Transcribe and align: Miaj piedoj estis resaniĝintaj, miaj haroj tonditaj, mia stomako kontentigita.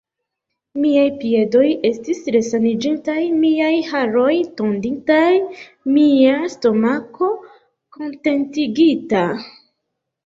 Miaj 0.83 1.09
piedoj 1.17 1.65
estis 1.89 2.21
resaniĝintaj, 2.35 3.17
miaj 3.43 3.69
haroj 3.91 4.31
tonditaj, 4.61 5.29
mia 5.99 6.33
stomako 6.55 7.31
kontentigita. 7.99 9.25